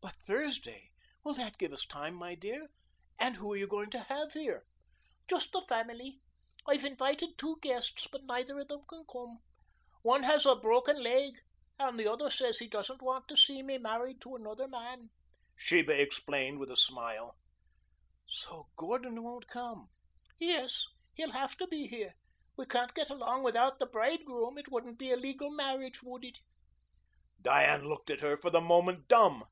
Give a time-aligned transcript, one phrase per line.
[0.00, 0.90] "But Thursday.
[1.22, 2.68] Will that give us time, my dear?
[3.20, 4.64] And who are you going to have here?"
[5.28, 6.20] "Just the family.
[6.66, 9.38] I've invited two guests, but neither of them can come.
[10.02, 11.38] One has a broken leg
[11.78, 15.10] and the other says he doesn't want to see me married to another man,"
[15.56, 17.36] Sheba explained with a smile.
[18.26, 19.88] "So Gordon won't come."
[20.38, 20.86] "Yes.
[21.14, 22.14] He'll have to be here.
[22.56, 24.56] We can't get along without the bridegroom.
[24.56, 26.38] It wouldn't be a legal marriage, would it?"
[27.40, 29.44] Diane looked at her, for the moment dumb.